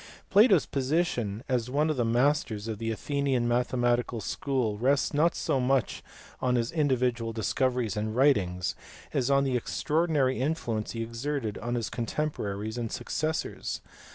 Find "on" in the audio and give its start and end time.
6.39-6.55, 9.29-9.43, 11.59-11.75